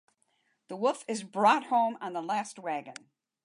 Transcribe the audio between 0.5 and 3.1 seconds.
The Wolf is brought home on the last wagon.